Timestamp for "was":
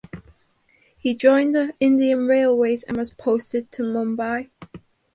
2.97-3.13